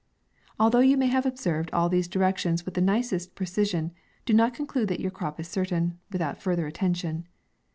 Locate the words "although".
0.59-0.79